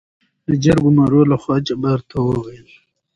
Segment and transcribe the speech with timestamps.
[0.47, 2.69] دجرګمارو لخوا جبار ته وويل: